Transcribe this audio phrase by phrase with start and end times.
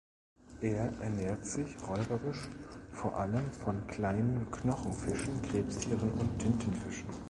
[0.61, 2.49] Er ernährt sich räuberisch
[2.91, 7.05] vor allem von kleinen Knochenfischen, Krebstieren und Tintenfischen.